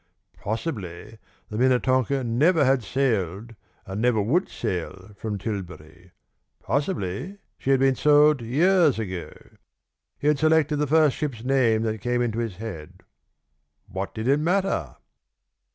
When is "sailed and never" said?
2.81-4.19